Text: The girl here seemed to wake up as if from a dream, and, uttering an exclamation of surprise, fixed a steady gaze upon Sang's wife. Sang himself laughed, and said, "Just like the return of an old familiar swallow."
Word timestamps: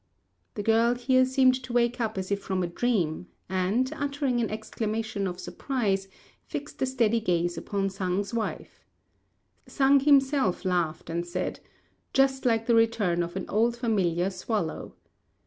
The 0.55 0.63
girl 0.63 0.95
here 0.95 1.25
seemed 1.25 1.53
to 1.61 1.73
wake 1.73 2.01
up 2.01 2.17
as 2.17 2.31
if 2.31 2.41
from 2.41 2.63
a 2.63 2.67
dream, 2.67 3.27
and, 3.47 3.87
uttering 3.95 4.39
an 4.41 4.49
exclamation 4.49 5.27
of 5.27 5.39
surprise, 5.39 6.07
fixed 6.43 6.81
a 6.81 6.87
steady 6.87 7.19
gaze 7.19 7.55
upon 7.55 7.91
Sang's 7.91 8.33
wife. 8.33 8.83
Sang 9.67 9.99
himself 9.99 10.65
laughed, 10.65 11.11
and 11.11 11.23
said, 11.23 11.59
"Just 12.13 12.47
like 12.47 12.65
the 12.65 12.73
return 12.73 13.21
of 13.21 13.35
an 13.35 13.45
old 13.47 13.77
familiar 13.77 14.31
swallow." 14.31 14.95